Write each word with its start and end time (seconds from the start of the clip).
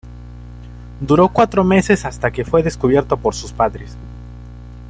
Duró 0.99 1.29
cuatro 1.29 1.63
meses 1.63 2.05
hasta 2.05 2.31
que 2.31 2.43
fue 2.43 2.63
descubierto 2.63 3.17
por 3.17 3.35
sus 3.35 3.51
padres. 3.53 3.95